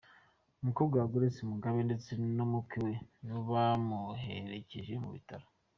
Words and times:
Umukobwa 0.61 0.95
wa 0.97 1.09
Grace 1.13 1.41
Mugabe 1.51 1.79
ndetse 1.87 2.09
n’umukwe 2.35 2.77
we 2.85 2.93
nibo 3.23 3.41
bamuherekeje 3.51 4.93
mu 5.03 5.09
bitaro. 5.15 5.45